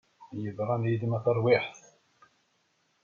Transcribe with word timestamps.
I 0.35 0.37
yeḍran 0.43 0.87
yid-m 0.89 1.13
a 1.17 1.19
tarwiḥt! 1.23 1.79